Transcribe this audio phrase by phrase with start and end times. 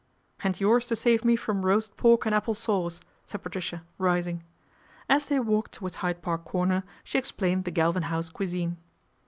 [0.43, 4.41] "And yours to save me from roast pork and apple sauce," said Patricia, rising.
[5.07, 8.77] As they walked towards Hyde Park Corner she explained the Galvin House cuisine.